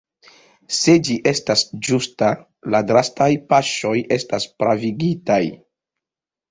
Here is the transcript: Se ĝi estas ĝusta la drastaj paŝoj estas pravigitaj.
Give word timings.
Se 0.77 0.95
ĝi 1.09 1.17
estas 1.31 1.63
ĝusta 1.89 2.31
la 2.77 2.83
drastaj 2.93 3.31
paŝoj 3.53 3.95
estas 4.19 4.53
pravigitaj. 4.65 5.43